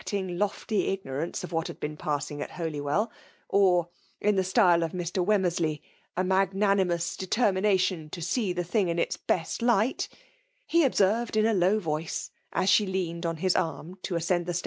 [0.13, 3.11] ing lofty ignprance of wbai had been pasainfpi at Holywell,
[3.47, 3.89] or
[4.19, 5.23] (in the style of Mr.
[5.23, 5.81] '.Wtitur, merslcy)
[6.17, 10.09] a magnanimous determinalioii tO'See^ tbt) thing in ita best light,
[10.65, 14.53] he observed i^'a loi$r voice, as she leaned on his arm to ascend" t]|^.